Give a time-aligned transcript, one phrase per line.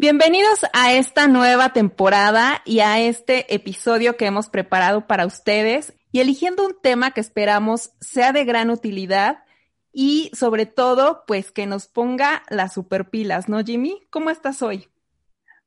[0.00, 6.20] Bienvenidos a esta nueva temporada y a este episodio que hemos preparado para ustedes y
[6.20, 9.42] eligiendo un tema que esperamos sea de gran utilidad
[9.92, 14.06] y sobre todo, pues que nos ponga las superpilas, ¿no, Jimmy?
[14.10, 14.88] ¿Cómo estás hoy?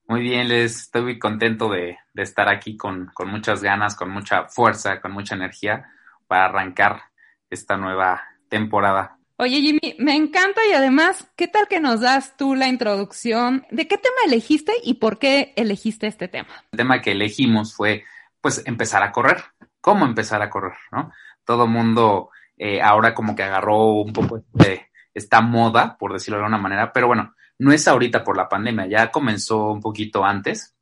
[0.07, 4.45] Muy bien, les estoy muy contento de, estar aquí con, con, muchas ganas, con mucha
[4.45, 5.91] fuerza, con mucha energía
[6.27, 7.01] para arrancar
[7.49, 9.17] esta nueva temporada.
[9.41, 13.65] Oye, Jimmy, me encanta y además, ¿qué tal que nos das tú la introducción?
[13.71, 16.63] ¿De qué tema elegiste y por qué elegiste este tema?
[16.71, 18.03] El tema que elegimos fue,
[18.39, 19.43] pues, empezar a correr.
[19.81, 20.73] ¿Cómo empezar a correr?
[20.91, 21.11] ¿No?
[21.43, 26.43] Todo mundo eh, ahora como que agarró un poco de esta moda, por decirlo de
[26.43, 30.75] alguna manera, pero bueno, no es ahorita por la pandemia, ya comenzó un poquito antes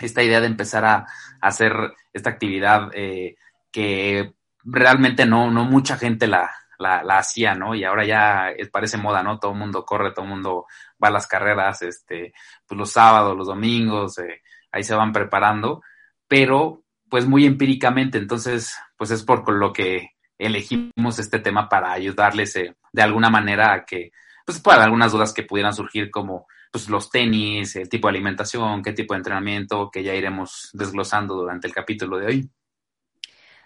[0.00, 1.06] esta idea de empezar a,
[1.42, 1.74] hacer
[2.14, 3.36] esta actividad eh,
[3.70, 4.32] que
[4.64, 7.74] realmente no, no mucha gente la, la, la hacía, ¿no?
[7.74, 9.38] Y ahora ya parece moda, ¿no?
[9.38, 10.66] Todo el mundo corre, todo el mundo
[11.02, 12.32] va a las carreras, este,
[12.66, 15.82] pues los sábados, los domingos, eh, ahí se van preparando,
[16.26, 22.56] pero pues muy empíricamente, entonces, pues es por lo que elegimos este tema para ayudarles
[22.56, 24.12] eh, de alguna manera a que,
[24.46, 28.82] pues para algunas dudas que pudieran surgir como pues los tenis, el tipo de alimentación,
[28.82, 32.50] qué tipo de entrenamiento, que ya iremos desglosando durante el capítulo de hoy.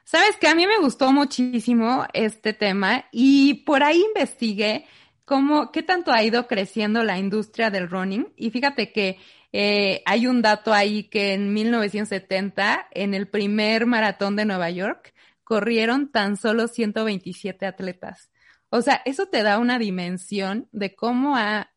[0.07, 4.87] Sabes que a mí me gustó muchísimo este tema y por ahí investigué
[5.25, 8.33] cómo, qué tanto ha ido creciendo la industria del running.
[8.37, 9.19] Y fíjate que
[9.53, 15.13] eh, hay un dato ahí que en 1970, en el primer maratón de Nueva York,
[15.43, 18.31] corrieron tan solo 127 atletas.
[18.71, 21.73] O sea, eso te da una dimensión de cómo ha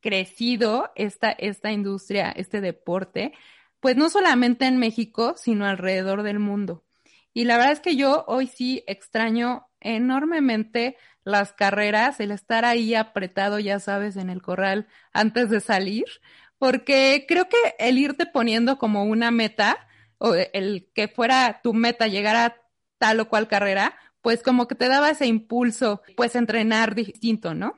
[0.00, 3.34] crecido esta, esta industria, este deporte,
[3.80, 6.85] pues no solamente en México, sino alrededor del mundo.
[7.36, 12.94] Y la verdad es que yo hoy sí extraño enormemente las carreras, el estar ahí
[12.94, 16.06] apretado, ya sabes, en el corral antes de salir,
[16.56, 22.06] porque creo que el irte poniendo como una meta, o el que fuera tu meta
[22.06, 22.56] llegar a
[22.96, 27.74] tal o cual carrera, pues como que te daba ese impulso, pues entrenar distinto, ¿no?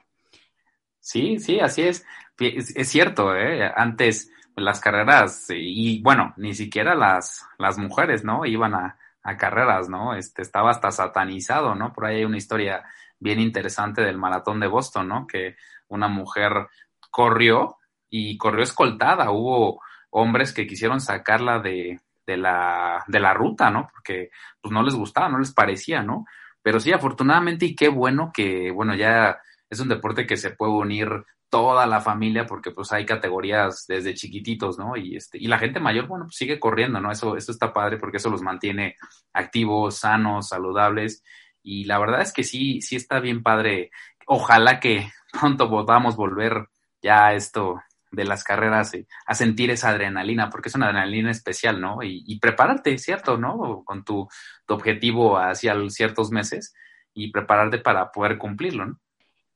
[1.00, 2.06] Sí, sí, así es.
[2.38, 3.68] Es, cierto, ¿eh?
[3.74, 8.46] Antes las carreras, y bueno, ni siquiera las, las mujeres, ¿no?
[8.46, 10.14] Iban a, a carreras, ¿no?
[10.14, 11.92] Este, estaba hasta satanizado, ¿no?
[11.92, 12.84] Por ahí hay una historia
[13.18, 15.26] bien interesante del maratón de Boston, ¿no?
[15.26, 15.56] Que
[15.88, 16.68] una mujer
[17.10, 17.76] corrió
[18.08, 19.30] y corrió escoltada.
[19.30, 19.80] Hubo
[20.10, 23.88] hombres que quisieron sacarla de, de, la, de la ruta, ¿no?
[23.92, 24.30] Porque
[24.60, 26.24] pues no les gustaba, no les parecía, ¿no?
[26.62, 29.38] Pero sí, afortunadamente y qué bueno que, bueno, ya
[29.70, 31.08] es un deporte que se puede unir
[31.50, 34.96] toda la familia, porque pues hay categorías desde chiquititos, ¿no?
[34.96, 37.10] Y este, y la gente mayor, bueno, pues sigue corriendo, ¿no?
[37.10, 38.96] Eso, eso está padre porque eso los mantiene
[39.32, 41.22] activos, sanos, saludables.
[41.62, 43.90] Y la verdad es que sí, sí está bien padre.
[44.26, 46.68] Ojalá que pronto podamos volver
[47.02, 48.92] ya a esto de las carreras
[49.26, 52.02] a sentir esa adrenalina, porque es una adrenalina especial, ¿no?
[52.02, 53.36] Y, y prepararte, ¿cierto?
[53.36, 53.82] ¿No?
[53.84, 54.28] Con tu,
[54.66, 56.74] tu objetivo hacia ciertos meses
[57.12, 59.00] y prepararte para poder cumplirlo, ¿no?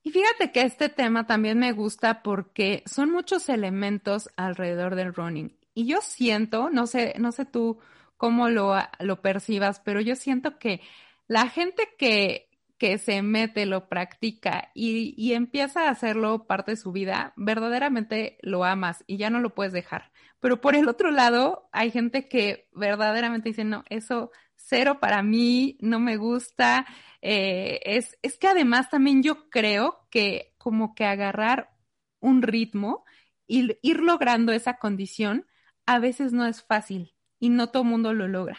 [0.02, 5.56] Y fíjate que este tema también me gusta porque son muchos elementos alrededor del running.
[5.74, 7.78] Y yo siento, no sé, no sé tú
[8.16, 10.80] cómo lo, lo percibas, pero yo siento que
[11.28, 12.48] la gente que,
[12.78, 18.38] que se mete, lo practica y, y, empieza a hacerlo parte de su vida, verdaderamente
[18.42, 20.10] lo amas y ya no lo puedes dejar.
[20.40, 24.32] Pero por el otro lado, hay gente que verdaderamente dice, no, eso
[24.66, 26.86] cero para mí, no me gusta.
[27.20, 31.74] Eh, es, es que además también yo creo que como que agarrar
[32.20, 33.04] un ritmo
[33.46, 35.46] y ir logrando esa condición
[35.86, 38.58] a veces no es fácil y no todo mundo lo logra.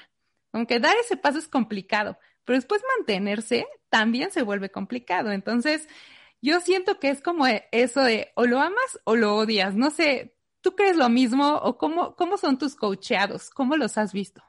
[0.52, 5.32] Aunque dar ese paso es complicado, pero después mantenerse también se vuelve complicado.
[5.32, 5.88] Entonces,
[6.42, 9.76] yo siento que es como eso de o lo amas o lo odias.
[9.76, 13.50] No sé, ¿tú crees lo mismo o cómo, cómo son tus coacheados?
[13.50, 14.44] ¿Cómo los has visto?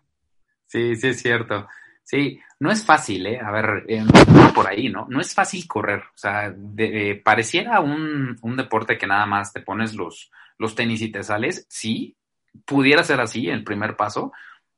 [0.75, 1.69] Sí, sí es cierto.
[2.03, 3.39] Sí, no es fácil, ¿eh?
[3.41, 4.05] A ver, eh,
[4.53, 5.07] por ahí, ¿no?
[5.09, 6.01] No es fácil correr.
[6.01, 11.00] O sea, de, pareciera un, un, deporte que nada más te pones los, los tenis
[11.03, 11.65] y te sales.
[11.71, 12.17] Sí,
[12.65, 14.32] pudiera ser así el primer paso,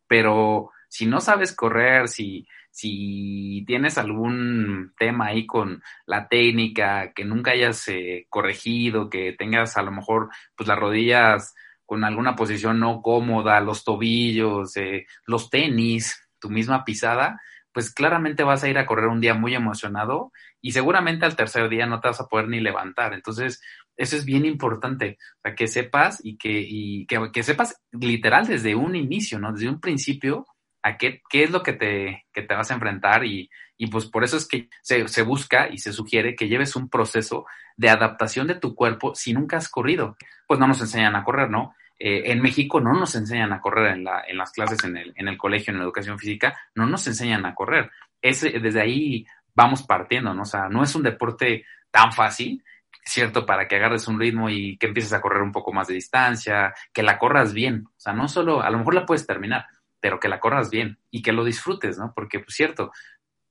[0.07, 7.25] pero si no sabes correr, si, si tienes algún tema ahí con la técnica, que
[7.25, 11.55] nunca hayas eh, corregido, que tengas a lo mejor pues las rodillas
[11.87, 17.41] con alguna posición no cómoda, los tobillos, eh, los tenis, tu misma pisada,
[17.73, 21.69] pues claramente vas a ir a correr un día muy emocionado y seguramente al tercer
[21.69, 23.13] día no te vas a poder ni levantar.
[23.13, 23.63] Entonces,
[23.97, 28.47] eso es bien importante, o sea, que sepas y que, y que, que sepas literal
[28.47, 29.53] desde un inicio, ¿no?
[29.53, 30.47] Desde un principio
[30.87, 34.07] a qué, qué es lo que te, que te vas a enfrentar y, y pues
[34.07, 37.45] por eso es que se, se, busca y se sugiere que lleves un proceso
[37.77, 40.17] de adaptación de tu cuerpo si nunca has corrido.
[40.47, 41.75] Pues no nos enseñan a correr, ¿no?
[41.99, 45.13] Eh, en México no nos enseñan a correr en, la, en las clases, en el,
[45.17, 47.91] en el colegio, en la educación física, no nos enseñan a correr.
[48.23, 50.43] Es, desde ahí vamos partiendo, ¿no?
[50.43, 52.63] O sea, no es un deporte tan fácil,
[53.05, 53.45] ¿cierto?
[53.45, 56.73] Para que agarres un ritmo y que empieces a correr un poco más de distancia,
[56.93, 57.87] que la corras bien.
[57.89, 59.67] O sea, no solo, a lo mejor la puedes terminar,
[60.07, 62.13] pero que la corras bien y que lo disfrutes, ¿no?
[62.15, 62.93] Porque, pues cierto,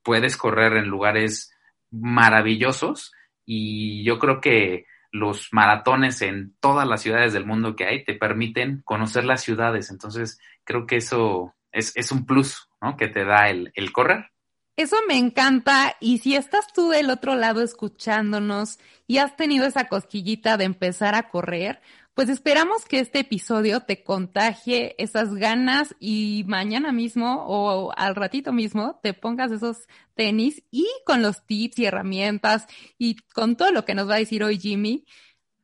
[0.03, 1.53] puedes correr en lugares
[1.91, 3.11] maravillosos
[3.45, 8.13] y yo creo que los maratones en todas las ciudades del mundo que hay te
[8.13, 9.91] permiten conocer las ciudades.
[9.91, 12.95] Entonces, creo que eso es, un plus, ¿no?
[12.95, 14.31] Que te da el correr.
[14.77, 18.77] Eso me encanta y si estás tú del otro lado escuchándonos
[19.07, 21.81] y has tenido esa cosquillita de empezar a correr,
[22.13, 28.51] pues esperamos que este episodio te contagie esas ganas y mañana mismo o al ratito
[28.51, 32.67] mismo te pongas esos tenis y con los tips y herramientas
[32.97, 35.05] y con todo lo que nos va a decir hoy Jimmy,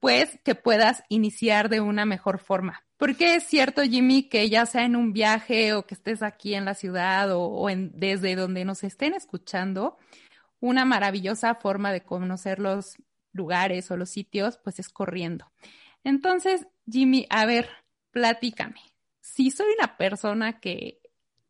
[0.01, 2.83] pues que puedas iniciar de una mejor forma.
[2.97, 6.65] Porque es cierto, Jimmy, que ya sea en un viaje o que estés aquí en
[6.65, 9.97] la ciudad o, en, desde donde nos estén escuchando,
[10.59, 12.97] una maravillosa forma de conocer los
[13.31, 15.51] lugares o los sitios, pues es corriendo.
[16.03, 17.69] Entonces, Jimmy, a ver,
[18.09, 18.81] platícame.
[19.19, 20.99] Si soy una persona que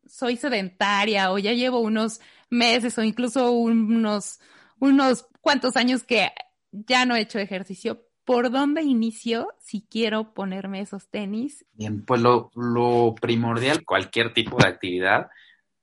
[0.06, 2.20] soy sedentaria o ya llevo unos
[2.50, 4.42] meses o incluso unos,
[4.80, 6.32] unos cuantos años que
[6.74, 11.66] ya no he hecho ejercicio, ¿por dónde inicio si quiero ponerme esos tenis?
[11.74, 15.30] Bien, pues lo, lo primordial, cualquier tipo de actividad,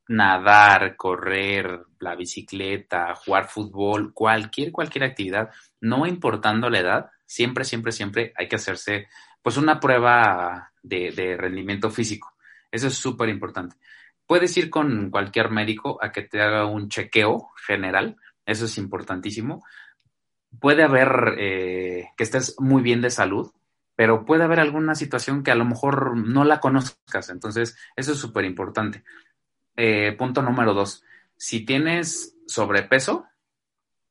[0.07, 5.49] nadar, correr, la bicicleta, jugar fútbol, cualquier, cualquier actividad,
[5.81, 9.07] no importando la edad, siempre, siempre, siempre hay que hacerse
[9.41, 12.33] pues una prueba de, de rendimiento físico.
[12.71, 13.77] Eso es súper importante.
[14.25, 19.63] Puedes ir con cualquier médico a que te haga un chequeo general, eso es importantísimo
[20.59, 23.51] puede haber eh, que estés muy bien de salud,
[23.95, 27.29] pero puede haber alguna situación que a lo mejor no la conozcas.
[27.29, 29.03] Entonces, eso es súper importante.
[29.75, 31.03] Eh, punto número dos.
[31.37, 33.27] Si tienes sobrepeso,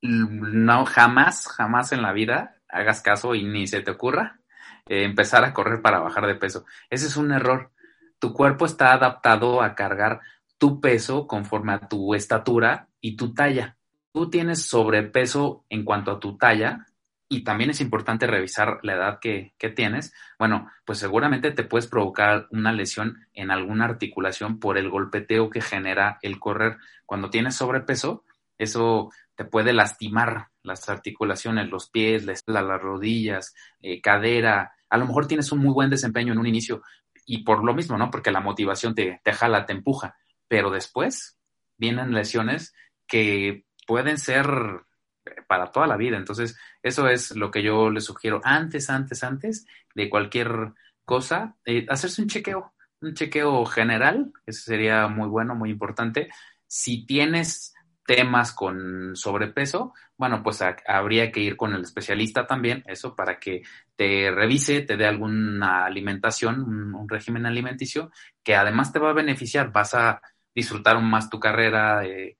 [0.02, 4.41] no jamás, jamás en la vida hagas caso y ni se te ocurra
[4.87, 6.64] eh, empezar a correr para bajar de peso.
[6.91, 7.73] Ese es un error.
[8.19, 10.20] Tu cuerpo está adaptado a cargar
[10.58, 13.77] tu peso conforme a tu estatura y tu talla
[14.19, 16.88] tú tienes sobrepeso en cuanto a tu talla,
[17.29, 22.49] y también es importante revisar la edad que, tienes, bueno, pues seguramente te puedes provocar
[22.50, 26.79] una lesión en alguna articulación por el golpeteo que genera el correr.
[27.06, 28.25] Cuando tienes sobrepeso,
[28.56, 34.73] eso te puede lastimar las articulaciones, los pies, la las rodillas, eh, cadera.
[34.91, 36.82] A lo mejor tienes un muy buen desempeño en un inicio
[37.25, 38.11] y por lo mismo, ¿no?
[38.11, 40.17] Porque la motivación te, te jala, te empuja,
[40.49, 41.38] pero después
[41.76, 42.75] vienen lesiones
[43.06, 44.46] que pueden ser
[45.46, 46.19] para toda la vida.
[46.19, 50.75] Entonces, eso es lo que yo les sugiero antes, antes, antes de cualquier
[51.06, 56.29] cosa, eh, hacerse un chequeo, un chequeo general, eso sería muy bueno, muy importante.
[56.67, 57.75] Si tienes
[58.06, 63.62] temas con sobrepeso, bueno, pues habría que ir con el especialista también, eso para que
[63.96, 68.11] te revise, te dé alguna alimentación, un, un régimen alimenticio,
[68.43, 70.20] que además te va a beneficiar, vas a
[70.55, 72.37] disfrutar más tu carrera, eh,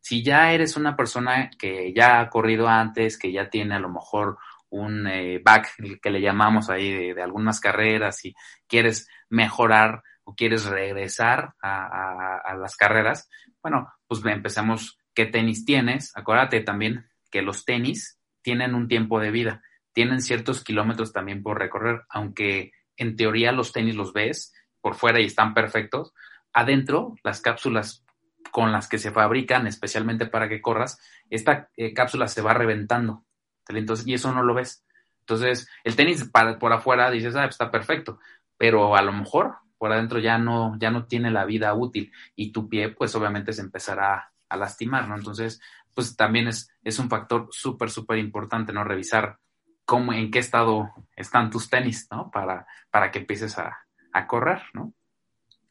[0.00, 3.90] si ya eres una persona que ya ha corrido antes, que ya tiene a lo
[3.90, 4.38] mejor
[4.70, 8.34] un eh, back que le llamamos ahí de, algunas carreras y
[8.66, 13.28] quieres mejorar o quieres regresar a, las carreras,
[13.62, 16.12] bueno, pues empecemos qué tenis tienes.
[16.14, 21.58] Acuérdate también que los tenis tienen un tiempo de vida, tienen ciertos kilómetros también por
[21.58, 26.12] recorrer, aunque en teoría los tenis los ves por fuera y están perfectos,
[26.52, 28.04] adentro las cápsulas
[28.50, 33.24] con las que se fabrican, especialmente para que corras, esta eh, cápsula se va reventando.
[33.68, 34.84] Entonces, y eso no lo ves.
[35.20, 38.18] Entonces, el tenis para, por afuera dices, ah, está perfecto,
[38.56, 42.52] pero a lo mejor por adentro ya no, ya no tiene la vida útil y
[42.52, 45.16] tu pie, pues obviamente se empezará a lastimar, ¿no?
[45.16, 45.60] Entonces,
[45.94, 48.84] pues también es, es un factor súper, súper importante, ¿no?
[48.84, 49.38] Revisar
[49.84, 52.30] cómo, en qué estado están tus tenis, ¿no?
[52.30, 53.78] Para, para que empieces a,
[54.12, 54.92] a correr, ¿no?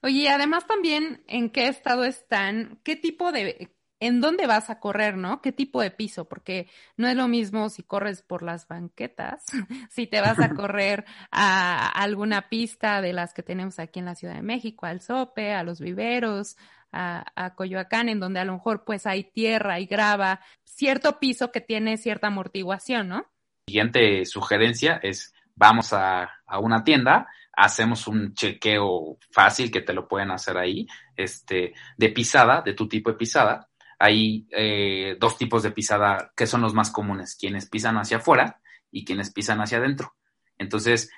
[0.02, 5.18] Oye, además también en qué estado están, qué tipo de, en dónde vas a correr,
[5.18, 5.42] ¿no?
[5.42, 6.28] ¿Qué tipo de piso?
[6.28, 9.44] Porque no es lo mismo si corres por las banquetas,
[9.90, 14.16] si te vas a correr a alguna pista de las que tenemos aquí en la
[14.16, 16.56] Ciudad de México, al Sope, a los viveros,
[16.92, 21.52] a, a Coyoacán, en donde a lo mejor pues hay tierra y grava, cierto piso
[21.52, 23.26] que tiene cierta amortiguación, ¿no?
[23.68, 27.28] Siguiente sugerencia es, vamos a, a una tienda
[27.60, 32.88] hacemos un chequeo fácil que te lo pueden hacer ahí, este, de pisada, de tu
[32.88, 33.70] tipo de pisada.
[34.00, 38.62] Hay eh, dos tipos de pisada que son los más comunes, quienes pisan hacia afuera
[38.92, 40.16] y quienes pisan hacia adentro.
[40.58, 41.12] Entonces,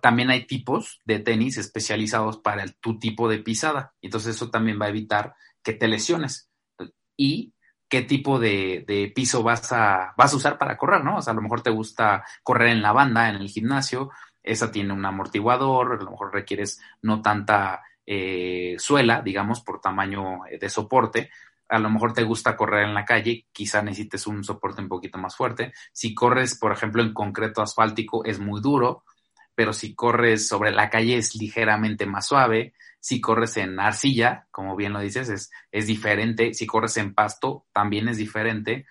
[0.00, 3.94] también hay tipos de tenis especializados para tu tipo de pisada.
[4.00, 6.48] Entonces, eso también va a evitar que te lesiones.
[7.16, 7.54] Y
[7.88, 11.16] qué tipo de, de, piso vas a, vas a usar para correr, ¿no?
[11.16, 14.10] O sea, a lo mejor te gusta correr en la banda, en el gimnasio,
[14.48, 20.46] esa tiene un amortiguador, a lo mejor requieres no tanta eh, suela, digamos, por tamaño
[20.46, 21.30] eh, de soporte.
[21.68, 25.18] A lo mejor te gusta correr en la calle, quizá necesites un soporte un poquito
[25.18, 25.72] más fuerte.
[25.92, 29.04] Si corres, por ejemplo, en concreto asfáltico, es muy duro,
[29.54, 32.72] pero si corres sobre la calle es ligeramente más suave.
[33.00, 36.54] Si corres en arcilla, como bien lo dices, es, es diferente.
[36.54, 38.86] Si corres en pasto, también es diferente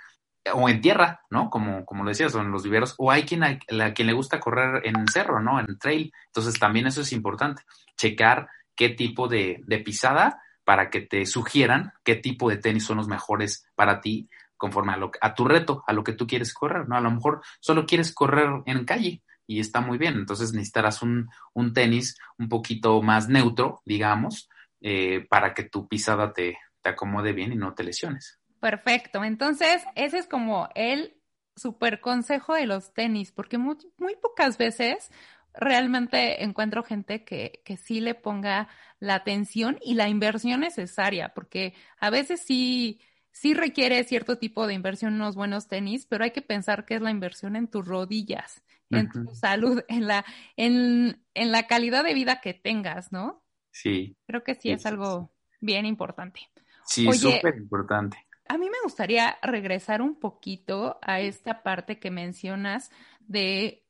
[0.53, 1.49] o en tierra, ¿no?
[1.49, 3.59] Como, como lo decías, o en los viveros, o hay quien
[3.93, 5.59] quien le gusta correr en cerro, ¿no?
[5.59, 6.11] En trail.
[6.27, 7.63] Entonces también eso es importante,
[7.95, 12.97] checar qué tipo de, de pisada para que te sugieran qué tipo de tenis son
[12.97, 16.53] los mejores para ti conforme a, lo, a tu reto, a lo que tú quieres
[16.53, 16.97] correr, ¿no?
[16.97, 21.29] A lo mejor solo quieres correr en calle y está muy bien, entonces necesitarás un,
[21.53, 24.49] un tenis un poquito más neutro, digamos,
[24.81, 28.39] eh, para que tu pisada te acomode bien y no te lesiones.
[28.59, 29.23] Perfecto.
[29.23, 31.17] Entonces, ese es como el
[31.55, 33.77] super consejo de los tenis, porque muy,
[34.21, 35.11] pocas veces
[35.53, 41.73] realmente encuentro gente que, que sí le ponga la atención y la inversión necesaria, porque
[41.99, 46.31] a veces sí, sí requiere cierto tipo de inversión en unos buenos tenis, pero hay
[46.31, 51.23] que pensar que es la inversión en tus rodillas, en tu salud, en la, en,
[51.33, 53.43] en, la calidad de vida que tengas, ¿no?
[53.71, 54.15] Sí.
[54.27, 56.49] Creo que sí, es algo bien importante.
[56.85, 58.26] Sí, súper importante.
[58.49, 63.83] A mí me gustaría regresar un poquito a esta parte que mencionas de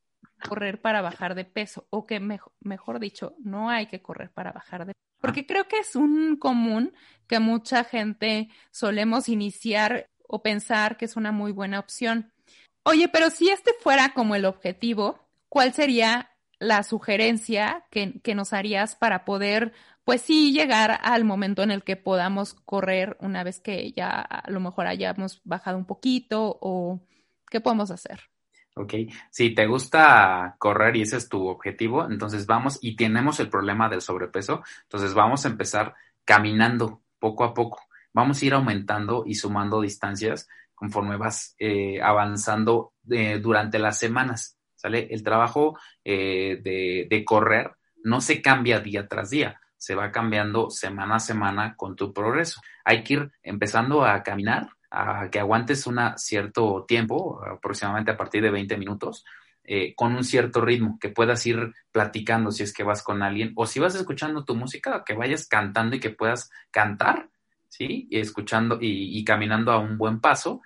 [0.47, 4.85] correr para bajar de peso, o que mejor dicho, no hay que correr para bajar
[4.85, 5.17] de peso.
[5.19, 6.93] Porque creo que es un común
[7.27, 12.31] que mucha gente solemos iniciar o pensar que es una muy buena opción.
[12.83, 18.53] Oye, pero si este fuera como el objetivo, ¿cuál sería la sugerencia que, que nos
[18.53, 19.73] harías para poder
[20.07, 24.49] pues sí llegar al momento en el que podamos correr una vez que ya a
[24.49, 27.01] lo mejor hayamos bajado un poquito o
[27.51, 28.21] qué podemos hacer.
[28.77, 28.93] Ok,
[29.29, 33.89] si te gusta correr y ese es tu objetivo, entonces vamos y tenemos el problema
[33.89, 37.81] del sobrepeso, entonces vamos a empezar caminando poco a poco.
[38.13, 44.57] Vamos a ir aumentando y sumando distancias conforme vas eh, avanzando eh, durante las semanas,
[44.73, 45.09] ¿sale?
[45.11, 47.71] El trabajo eh, de, de correr
[48.05, 52.59] no se cambia día tras día se va cambiando semana a semana con tu progreso.
[52.83, 58.43] Hay que ir empezando a caminar, a que aguantes un cierto tiempo, aproximadamente a partir
[58.43, 59.23] de 20 minutos,
[59.63, 63.53] eh, con un cierto ritmo, que puedas ir platicando si es que vas con alguien,
[63.55, 67.29] o si vas escuchando tu música, que vayas cantando y que puedas cantar,
[67.69, 68.09] ¿sí?
[68.11, 70.59] Escuchando y, y caminando a un buen paso,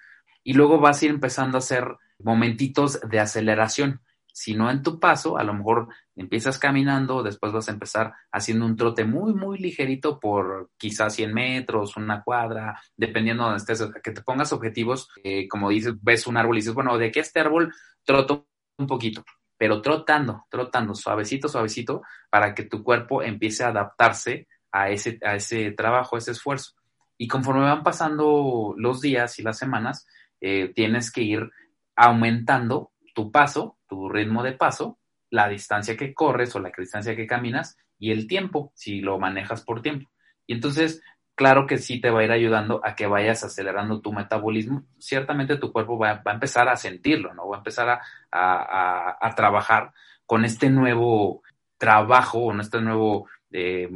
[0.44, 1.86] y luego vas a ir empezando a hacer
[2.18, 4.02] momentitos de aceleración
[4.34, 8.66] si no en tu paso, a lo mejor empiezas caminando, después vas a empezar haciendo
[8.66, 13.90] un trote muy, muy ligerito por quizás 100 metros, una cuadra, dependiendo de donde estés,
[14.04, 17.20] que te pongas objetivos, eh, como dices, ves un árbol y dices, bueno, de aquí
[17.20, 17.74] a este árbol
[18.04, 18.48] troto
[18.78, 19.24] un poquito,
[19.58, 25.36] pero trotando, trotando, suavecito, suavecito, para que tu cuerpo empiece a adaptarse a ese, a
[25.36, 26.74] ese trabajo, a ese esfuerzo.
[27.18, 30.08] Y conforme van pasando los días y las semanas,
[30.40, 31.52] eh, tienes que ir
[31.96, 35.00] aumentando tu paso, tu ritmo de paso,
[35.30, 39.64] la distancia que corres o la distancia que caminas y el tiempo, si lo manejas
[39.64, 40.10] por tiempo.
[40.46, 41.02] Y entonces,
[41.36, 44.84] claro que sí te va a ir ayudando a que vayas acelerando tu metabolismo.
[45.00, 47.48] Ciertamente tu cuerpo va, a empezar a sentirlo, ¿no?
[47.48, 48.00] Va a empezar
[48.32, 49.94] a, trabajar
[50.26, 51.44] con este nuevo
[51.78, 53.90] trabajo o este nuevo eh,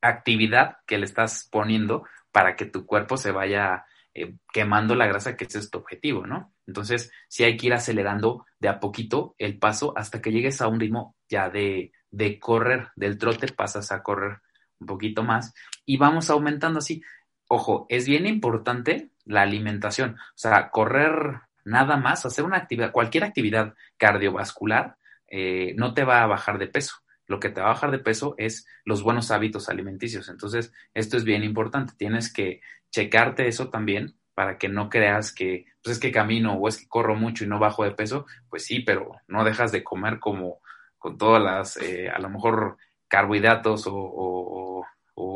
[0.00, 3.86] actividad que le estás poniendo para que tu cuerpo se vaya
[4.18, 6.54] eh, quemando la grasa, que ese es tu objetivo, ¿no?
[6.66, 10.68] Entonces, sí hay que ir acelerando de a poquito el paso hasta que llegues a
[10.68, 14.38] un ritmo ya de, de correr, del trote pasas a correr
[14.80, 15.52] un poquito más
[15.84, 17.02] y vamos aumentando así.
[17.46, 23.24] Ojo, es bien importante la alimentación, o sea, correr nada más, hacer una actividad, cualquier
[23.24, 24.96] actividad cardiovascular,
[25.28, 26.94] eh, no te va a bajar de peso.
[27.26, 30.28] Lo que te va a bajar de peso es los buenos hábitos alimenticios.
[30.28, 31.94] Entonces, esto es bien importante.
[31.96, 36.68] Tienes que checarte eso también para que no creas que, pues es que camino o
[36.68, 39.82] es que corro mucho y no bajo de peso, pues sí, pero no dejas de
[39.82, 40.60] comer como
[40.98, 42.76] con todas las, eh, a lo mejor,
[43.08, 44.84] carbohidratos o,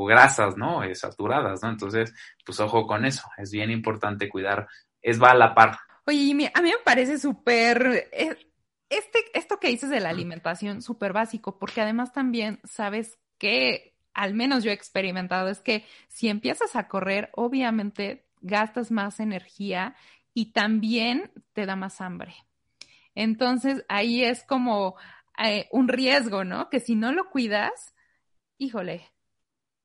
[0.06, 0.82] grasas, ¿no?
[0.82, 1.70] Eh, saturadas, ¿no?
[1.70, 2.12] Entonces,
[2.44, 4.66] pues ojo con eso, es bien importante cuidar,
[5.00, 5.78] es va a la par.
[6.06, 8.36] Oye, a mí me parece súper, eh,
[8.90, 14.34] este, esto que dices de la alimentación, súper básico, porque además también sabes que, al
[14.34, 19.94] menos yo he experimentado, es que si empiezas a correr, obviamente gastas más energía
[20.34, 22.34] y también te da más hambre.
[23.14, 24.96] Entonces ahí es como
[25.42, 26.68] eh, un riesgo, ¿no?
[26.68, 27.94] Que si no lo cuidas,
[28.58, 29.06] híjole,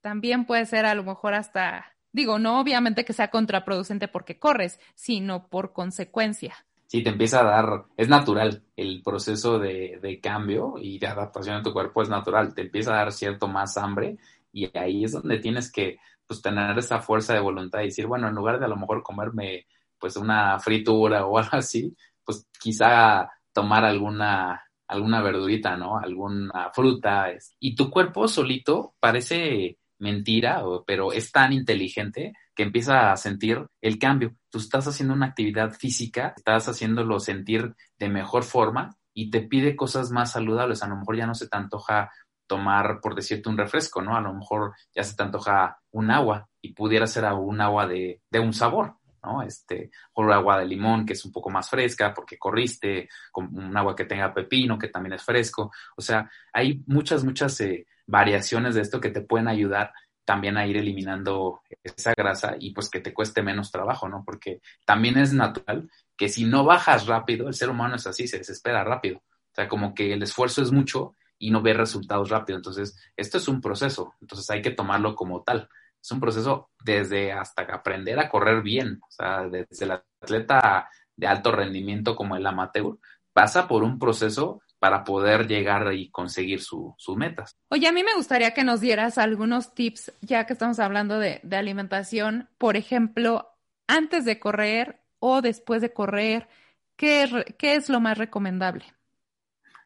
[0.02, 4.80] también puede ser a lo mejor hasta, digo, no obviamente que sea contraproducente porque corres,
[4.96, 6.56] sino por consecuencia.
[6.88, 11.56] Sí, te empieza a dar, es natural, el proceso de, de cambio y de adaptación
[11.58, 14.18] a tu cuerpo es natural, te empieza a dar cierto más hambre
[14.52, 18.28] y ahí es donde tienes que pues tener esa fuerza de voluntad y decir, bueno,
[18.28, 19.66] en lugar de a lo mejor comerme
[20.00, 25.98] pues una fritura o algo así, pues quizá tomar alguna alguna verdurita, ¿no?
[25.98, 27.30] Alguna fruta.
[27.60, 34.00] Y tu cuerpo solito parece mentira, pero es tan inteligente que empieza a sentir el
[34.00, 34.36] cambio.
[34.50, 39.76] Tú estás haciendo una actividad física, estás haciéndolo sentir de mejor forma y te pide
[39.76, 40.84] cosas más saludables.
[40.84, 42.12] A lo mejor ya no se te antoja
[42.48, 44.16] tomar, por decirte, un refresco, ¿no?
[44.16, 48.22] A lo mejor ya se te antoja un agua y pudiera ser un agua de,
[48.30, 48.96] de un sabor.
[49.24, 49.42] ¿no?
[49.42, 53.76] Este, o agua de limón que es un poco más fresca porque corriste, con un
[53.76, 55.72] agua que tenga pepino que también es fresco.
[55.98, 59.94] O sea, hay muchas, muchas eh, variaciones de esto que te pueden ayudar
[60.24, 64.24] también a ir eliminando esa grasa y pues que te cueste menos trabajo, ¿no?
[64.26, 68.40] Porque también es natural que si no bajas rápido, el ser humano es así, se
[68.40, 69.20] desespera rápido.
[69.20, 72.58] O sea, como que el esfuerzo es mucho y no ve resultados rápido.
[72.58, 75.70] Entonces, esto es un proceso, entonces hay que tomarlo como tal
[76.06, 81.26] es un proceso desde hasta aprender a correr bien, o sea, desde el atleta de
[81.26, 83.00] alto rendimiento como el amateur,
[83.34, 87.58] pasa por un proceso para poder llegar y conseguir sus metas.
[87.70, 91.42] Oye, a mí me gustaría que nos dieras algunos tips, ya que estamos hablando de,
[91.52, 93.50] alimentación, por ejemplo,
[93.88, 96.48] antes de correr o después de correr,
[96.96, 98.86] ¿qué, ¿qué es lo más recomendable?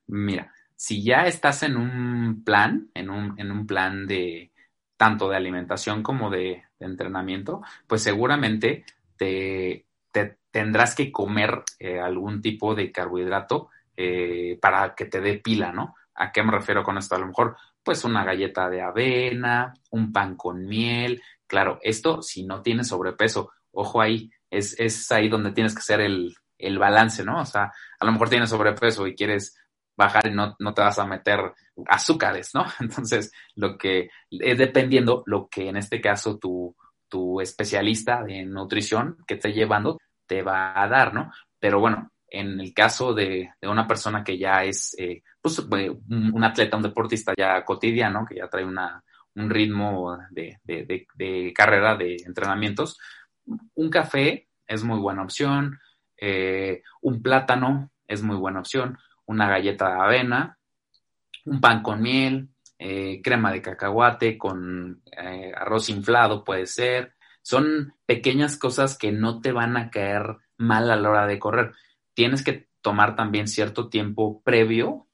[0.07, 4.51] Mira, si ya estás en un plan, en un, en un plan de,
[4.97, 8.85] tanto de alimentación como de, entrenamiento, pues seguramente
[9.17, 9.85] te,
[10.51, 13.69] tendrás que comer eh, algún tipo de carbohidrato
[14.01, 15.93] eh, para que te dé pila, ¿no?
[16.15, 17.15] ¿A qué me refiero con esto?
[17.15, 21.21] A lo mejor, pues una galleta de avena, un pan con miel.
[21.45, 25.99] Claro, esto si no tienes sobrepeso, ojo ahí, es, es ahí donde tienes que hacer
[25.99, 27.41] el, el balance, ¿no?
[27.41, 29.57] O sea, a lo mejor tienes sobrepeso y quieres
[29.97, 31.53] bajar y no, no te vas a meter
[31.89, 32.65] azúcares, ¿no?
[32.79, 36.73] Entonces, lo que es dependiendo lo que en este caso tu,
[37.09, 41.33] tu especialista de nutrición que esté llevando te va a dar, ¿no?
[41.59, 46.43] Pero bueno, en el caso de, de una persona que ya es eh, pues, un,
[46.43, 49.03] atleta, un deportista ya cotidiano, que ya trae una,
[49.35, 52.97] un ritmo de, de, de, carrera, de entrenamientos,
[53.75, 55.79] un café es muy buena opción,
[56.17, 60.57] eh, un plátano es muy buena opción, una galleta de avena,
[61.45, 62.49] un pan con miel,
[62.81, 67.13] eh, crema de cacahuate con eh, arroz inflado puede ser.
[67.41, 71.73] Son pequeñas cosas que no te van a caer mal a la hora de correr.
[72.19, 75.07] Tienes que tomar también cierto tiempo previo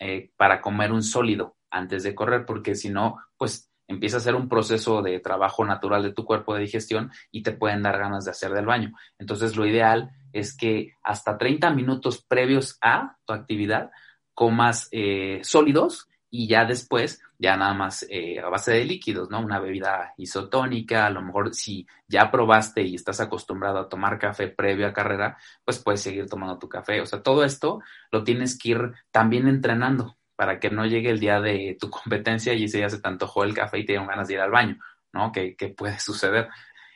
[0.00, 4.34] eh, para comer un sólido antes de correr, porque si no, pues empieza a ser
[4.34, 8.24] un proceso de trabajo natural de tu cuerpo de digestión y te pueden dar ganas
[8.24, 8.94] de hacer del baño.
[9.18, 13.90] Entonces, lo ideal es que hasta 30 minutos previos a tu actividad
[14.32, 19.40] comas eh, sólidos y ya después, ya nada más eh, a base de líquidos, ¿no?
[19.40, 24.48] Una bebida isotónica, a lo mejor si ya probaste y estás acostumbrado a tomar café
[24.48, 27.00] previo a carrera, pues puedes seguir tomando tu café.
[27.00, 31.20] O sea, todo esto lo tienes que ir también entrenando para que no llegue el
[31.20, 34.08] día de tu competencia y ese ya se te antojó el café y te dieron
[34.08, 34.78] ganas de ir al baño,
[35.12, 35.32] ¿no?
[35.32, 36.48] Que, que puede suceder.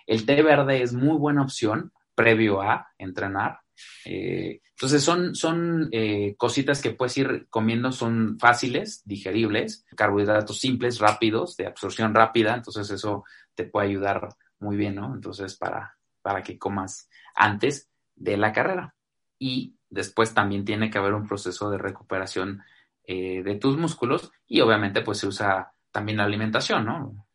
[0.07, 3.61] El té verde es muy buena opción previo a entrenar.
[4.05, 10.99] Eh, entonces son, son eh, cositas que puedes ir comiendo, son fáciles, digeribles, carbohidratos simples,
[10.99, 15.15] rápidos, de absorción rápida, entonces eso te puede ayudar muy bien, ¿no?
[15.15, 18.95] Entonces para, para que comas antes de la carrera.
[19.39, 22.63] Y después también tiene que haber un proceso de recuperación
[23.05, 27.27] eh, de tus músculos y obviamente pues se usa también la alimentación, ¿no?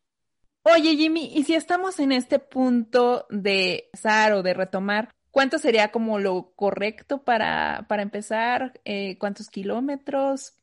[0.64, 5.92] Oye, Jimmy, y si estamos en este punto de empezar o de retomar, ¿cuánto sería
[5.92, 8.80] como lo correcto para, para empezar?
[8.86, 10.54] Eh, ¿Cuántos kilómetros?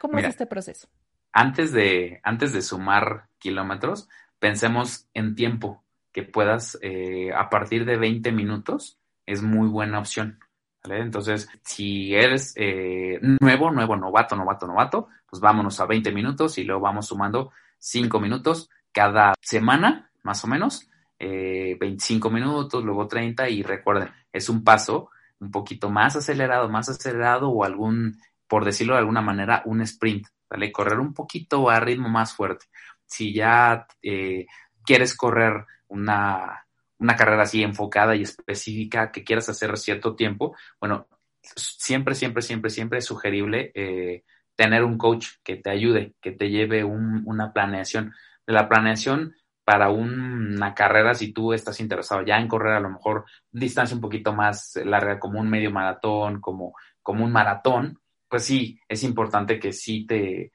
[0.00, 0.88] ¿Cómo es este proceso?
[1.34, 7.98] Antes de, antes de sumar kilómetros, pensemos en tiempo, que puedas, eh, a partir de
[7.98, 10.38] 20 minutos, es muy buena opción.
[10.82, 11.02] ¿vale?
[11.02, 16.64] Entonces, si eres eh, nuevo, nuevo, novato, novato, novato, pues vámonos a 20 minutos y
[16.64, 20.88] luego vamos sumando 5 minutos cada semana, más o menos,
[21.22, 26.88] 25 eh, minutos, luego 30 y recuerden, es un paso un poquito más acelerado, más
[26.88, 30.70] acelerado o algún, por decirlo de alguna manera, un sprint, ¿vale?
[30.70, 32.66] Correr un poquito a ritmo más fuerte.
[33.04, 34.46] Si ya eh,
[34.84, 36.66] quieres correr una,
[36.98, 41.08] una carrera así enfocada y específica que quieras hacer cierto tiempo, bueno,
[41.42, 46.50] siempre, siempre, siempre, siempre es sugerible eh, tener un coach que te ayude, que te
[46.50, 48.14] lleve una planeación.
[48.46, 49.34] De la planeación
[49.72, 54.02] para una carrera, si tú estás interesado ya en correr a lo mejor distancia un
[54.02, 59.58] poquito más larga, como un medio maratón, como, como un maratón, pues sí, es importante
[59.58, 60.52] que sí te,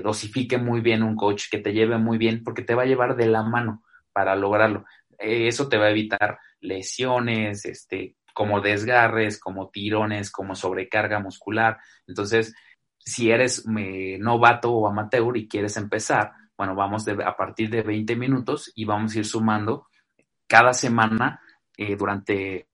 [0.00, 3.16] dosifique muy bien un coach, que te lleve muy bien, porque te va a llevar
[3.16, 4.84] de la mano para lograrlo.
[5.18, 11.78] Eh, eso te va a evitar lesiones, este, como desgarres, como tirones, como sobrecarga muscular.
[12.06, 12.54] Entonces,
[12.96, 16.30] si eres eh, novato o amateur y quieres empezar,
[16.62, 19.88] bueno, vamos a partir de 20 minutos y vamos a ir sumando
[20.46, 21.40] cada semana
[21.76, 22.68] eh, durante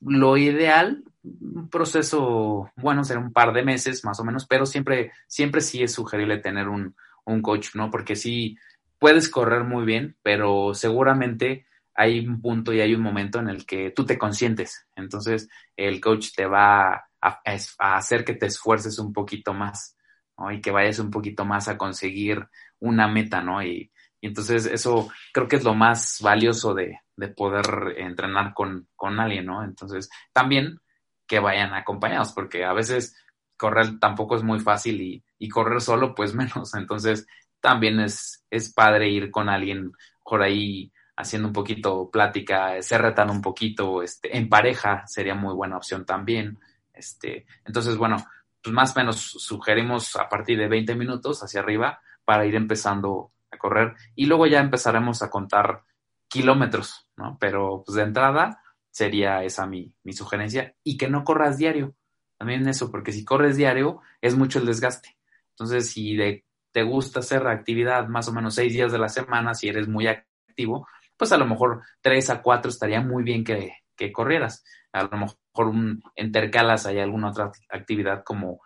[0.00, 5.10] lo ideal, un proceso, bueno, será un par de meses más o menos, pero siempre,
[5.26, 6.94] siempre sí es sugerible tener un,
[7.24, 7.90] un coach, ¿no?
[7.90, 8.56] Porque sí
[9.00, 13.66] puedes correr muy bien, pero seguramente hay un punto y hay un momento en el
[13.66, 14.86] que tú te consientes.
[14.94, 17.40] Entonces, el coach te va a,
[17.78, 19.96] hacer que te esfuerces un poquito más,
[20.38, 20.52] ¿no?
[20.52, 22.46] Y que vayas un poquito más a conseguir
[22.84, 23.62] una meta, ¿no?
[23.62, 29.20] Y, entonces eso creo que es lo más valioso de, de poder entrenar con, con,
[29.20, 29.62] alguien, ¿no?
[29.62, 30.80] Entonces, también
[31.26, 33.14] que vayan acompañados, porque a veces
[33.58, 36.74] correr tampoco es muy fácil y, y correr solo, pues menos.
[36.74, 37.26] Entonces,
[37.60, 39.92] también es, es padre ir con alguien
[40.22, 45.54] por ahí haciendo un poquito plática, se retan un poquito, este, en pareja sería muy
[45.54, 46.58] buena opción también.
[46.92, 48.16] Este, entonces, bueno,
[48.62, 53.32] pues más o menos sugerimos a partir de 20 minutos hacia arriba para ir empezando
[53.50, 55.82] a correr y luego ya empezaremos a contar
[56.28, 57.36] kilómetros, ¿no?
[57.38, 61.94] Pero pues de entrada sería esa mi, mi sugerencia y que no corras diario.
[62.36, 65.16] También eso, porque si corres diario es mucho el desgaste.
[65.50, 69.54] Entonces, si de, te gusta hacer actividad más o menos seis días de la semana,
[69.54, 73.72] si eres muy activo, pues a lo mejor tres a cuatro estaría muy bien que,
[73.96, 74.64] que corrieras.
[74.92, 78.60] A lo mejor un, intercalas hay alguna otra actividad como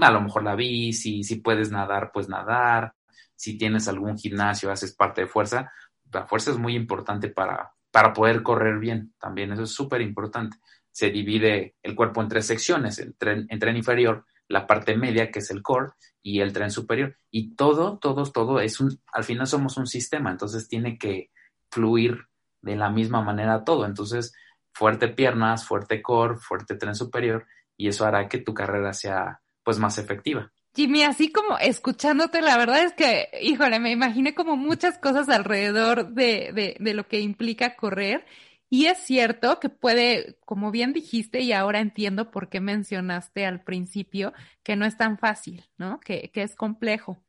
[0.00, 2.94] a lo mejor la bici, si puedes nadar, pues nadar.
[3.34, 5.72] Si tienes algún gimnasio, haces parte de fuerza.
[6.12, 9.52] La fuerza es muy importante para, para poder correr bien también.
[9.52, 10.58] Eso es súper importante.
[10.90, 15.38] Se divide el cuerpo en tres secciones, el el tren inferior, la parte media, que
[15.38, 17.16] es el core, y el tren superior.
[17.30, 21.30] Y todo, todo, todo es un, al final somos un sistema, entonces tiene que,
[21.72, 22.28] fluir
[22.60, 23.86] de la misma manera todo.
[23.86, 24.34] Entonces,
[24.72, 29.78] fuerte piernas, fuerte core, fuerte tren superior, y eso hará que tu carrera sea pues
[29.78, 30.52] más efectiva.
[30.74, 36.14] Jimmy, así como escuchándote, la verdad es que, híjole, me imaginé como muchas cosas alrededor
[36.14, 38.24] de, de, de lo que implica correr.
[38.70, 43.62] Y es cierto que puede, como bien dijiste, y ahora entiendo por qué mencionaste al
[43.62, 46.00] principio, que no es tan fácil, ¿no?
[46.00, 47.22] Que, que es complejo.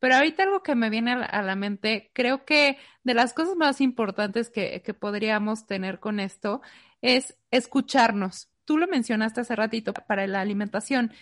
[0.00, 3.80] Pero ahorita algo que me viene a la, mente, creo que de las cosas más
[3.80, 6.60] importantes que, que podríamos tener con esto
[7.02, 8.50] es escucharnos.
[8.64, 11.12] Tú lo mencionaste hace ratito para la alimentación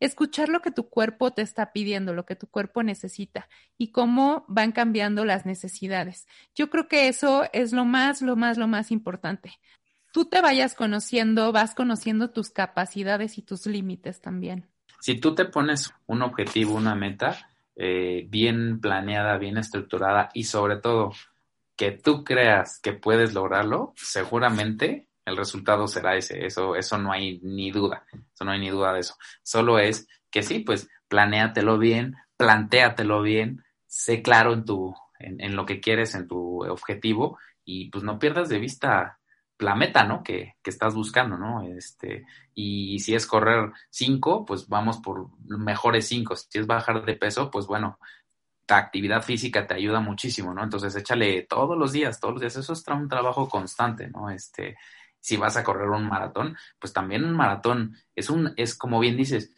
[0.00, 4.44] escuchar lo que tu cuerpo te está pidiendo, lo que tu cuerpo necesita y cómo
[4.48, 6.26] van cambiando las necesidades.
[6.54, 9.52] Yo creo que eso es lo más, lo más, lo más importante.
[10.12, 14.66] Tú te vayas conociendo, vas conociendo tus capacidades y tus límites también.
[14.98, 20.76] Si tú te pones un objetivo, una meta, eh, bien planeada, bien estructurada y sobre
[20.76, 21.12] todo
[21.76, 26.44] que tú creas que puedes lograrlo, seguramente el resultado será ese.
[26.44, 28.04] Eso, eso no hay ni duda.
[28.12, 29.16] Eso no hay ni duda de eso.
[29.42, 35.56] Solo es que sí, pues planéatelo bien, plantéatelo bien, sé claro en tu, en, en
[35.56, 39.20] lo que quieres, en tu objetivo, y pues no pierdas de vista
[39.58, 40.22] la meta, ¿no?
[40.22, 41.62] Que, que, estás buscando, ¿no?
[41.62, 46.36] Este, y si es correr cinco, pues vamos por mejores cinco.
[46.36, 47.98] Si es bajar de peso, pues bueno,
[48.68, 50.62] la actividad física te ayuda muchísimo, ¿no?
[50.62, 52.56] Entonces échale todos los días, todos los días.
[52.56, 54.30] Eso es un trabajo constante, ¿no?
[54.30, 54.76] Este,
[55.20, 59.16] si vas a correr un maratón, pues también un maratón es un, es como bien
[59.16, 59.54] dices,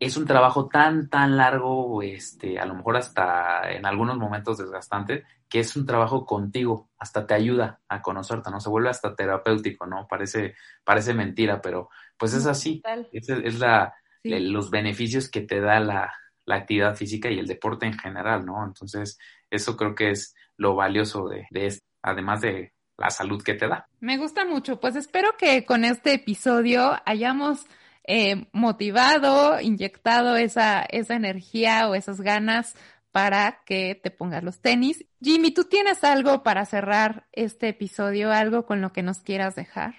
[0.00, 5.24] es un trabajo tan, tan largo, este, a lo mejor hasta en algunos momentos desgastante,
[5.48, 8.60] que es un trabajo contigo, hasta te ayuda a conocerte, ¿no?
[8.60, 10.06] Se vuelve hasta terapéutico, ¿no?
[10.08, 12.82] Parece, parece mentira, pero pues es así.
[13.12, 16.14] Es, es la, los beneficios que te da la,
[16.46, 18.64] la, actividad física y el deporte en general, ¿no?
[18.64, 19.18] Entonces,
[19.50, 23.66] eso creo que es lo valioso de, de esto, además de la salud que te
[23.66, 23.88] da.
[24.00, 27.66] Me gusta mucho, pues espero que con este episodio hayamos
[28.04, 32.76] eh, motivado, inyectado esa, esa energía o esas ganas
[33.10, 35.04] para que te pongas los tenis.
[35.20, 39.94] Jimmy, ¿tú tienes algo para cerrar este episodio, algo con lo que nos quieras dejar?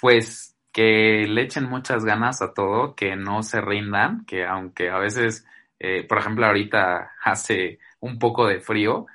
[0.00, 4.98] Pues que le echen muchas ganas a todo, que no se rindan, que aunque a
[4.98, 5.46] veces,
[5.78, 9.06] eh, por ejemplo, ahorita hace un poco de frío,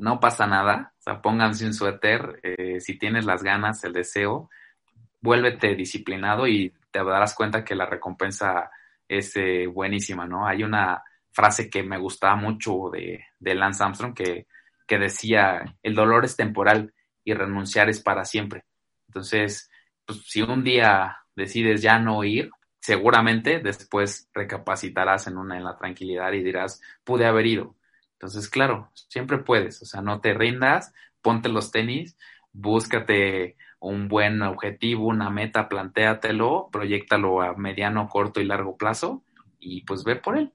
[0.00, 4.48] no pasa nada, o sea, pónganse un suéter, eh, si tienes las ganas, el deseo,
[5.20, 8.70] vuélvete disciplinado y te darás cuenta que la recompensa
[9.06, 10.46] es eh, buenísima, ¿no?
[10.46, 14.46] Hay una frase que me gustaba mucho de, de Lance Armstrong que,
[14.86, 18.64] que decía, el dolor es temporal y renunciar es para siempre.
[19.08, 19.70] Entonces,
[20.06, 25.76] pues, si un día decides ya no ir, seguramente después recapacitarás en una en la
[25.76, 27.76] tranquilidad y dirás, pude haber ido.
[28.20, 32.18] Entonces, claro, siempre puedes, o sea, no te rindas, ponte los tenis,
[32.52, 39.24] búscate un buen objetivo, una meta, plantéatelo, proyectalo a mediano, corto y largo plazo
[39.58, 40.52] y pues ve por él.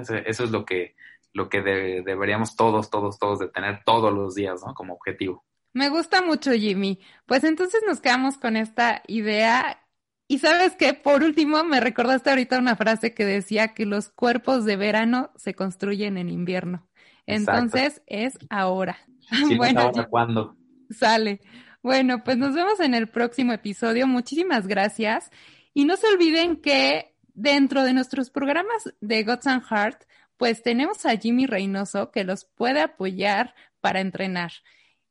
[0.00, 0.94] Eso, es lo que,
[1.34, 4.72] lo que deberíamos todos, todos, todos de tener todos los días, ¿no?
[4.72, 5.44] Como objetivo.
[5.74, 6.98] Me gusta mucho, Jimmy.
[7.26, 9.82] Pues entonces nos quedamos con esta idea.
[10.28, 14.64] Y sabes que, por último, me recordaste ahorita una frase que decía que los cuerpos
[14.64, 16.88] de verano se construyen en invierno.
[17.26, 18.98] Entonces es ahora.
[19.56, 20.56] bueno, ahora cuándo.
[20.90, 21.40] Sale.
[21.82, 24.06] Bueno, pues nos vemos en el próximo episodio.
[24.06, 25.30] Muchísimas gracias.
[25.74, 30.04] Y no se olviden que dentro de nuestros programas de Gods and Heart,
[30.36, 34.52] pues tenemos a Jimmy Reynoso que los puede apoyar para entrenar.